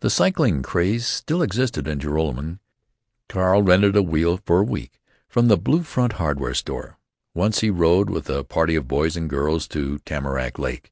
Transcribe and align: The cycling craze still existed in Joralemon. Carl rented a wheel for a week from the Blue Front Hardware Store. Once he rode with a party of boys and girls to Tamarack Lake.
The 0.00 0.08
cycling 0.08 0.62
craze 0.62 1.06
still 1.06 1.42
existed 1.42 1.86
in 1.86 1.98
Joralemon. 2.00 2.58
Carl 3.28 3.60
rented 3.62 3.94
a 3.96 4.02
wheel 4.02 4.40
for 4.46 4.60
a 4.60 4.64
week 4.64 4.98
from 5.28 5.48
the 5.48 5.58
Blue 5.58 5.82
Front 5.82 6.14
Hardware 6.14 6.54
Store. 6.54 6.96
Once 7.34 7.60
he 7.60 7.68
rode 7.68 8.08
with 8.08 8.30
a 8.30 8.44
party 8.44 8.76
of 8.76 8.88
boys 8.88 9.14
and 9.14 9.28
girls 9.28 9.68
to 9.68 9.98
Tamarack 10.06 10.58
Lake. 10.58 10.90